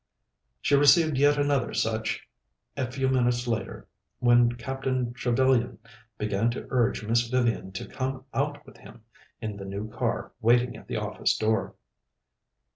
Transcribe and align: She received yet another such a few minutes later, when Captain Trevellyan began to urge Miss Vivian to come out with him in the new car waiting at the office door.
She 0.61 0.73
received 0.75 1.15
yet 1.15 1.37
another 1.37 1.75
such 1.75 2.27
a 2.75 2.89
few 2.89 3.07
minutes 3.07 3.45
later, 3.47 3.87
when 4.17 4.53
Captain 4.53 5.13
Trevellyan 5.13 5.77
began 6.17 6.49
to 6.49 6.65
urge 6.71 7.05
Miss 7.05 7.27
Vivian 7.29 7.71
to 7.73 7.85
come 7.87 8.25
out 8.33 8.65
with 8.65 8.77
him 8.77 9.03
in 9.41 9.57
the 9.57 9.65
new 9.65 9.87
car 9.91 10.31
waiting 10.41 10.75
at 10.75 10.87
the 10.87 10.97
office 10.97 11.37
door. 11.37 11.75